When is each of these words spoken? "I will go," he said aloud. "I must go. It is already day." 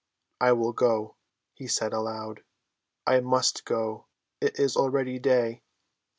"I 0.39 0.53
will 0.53 0.73
go," 0.73 1.15
he 1.53 1.67
said 1.67 1.93
aloud. 1.93 2.43
"I 3.05 3.19
must 3.19 3.65
go. 3.65 4.07
It 4.41 4.57
is 4.59 4.75
already 4.75 5.19
day." 5.19 5.61